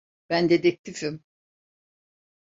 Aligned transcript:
Ben 0.29 0.49
dedektifim. 0.49 1.23